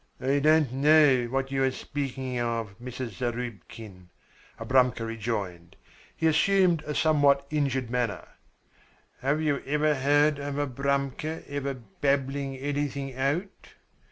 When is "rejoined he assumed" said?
5.05-6.81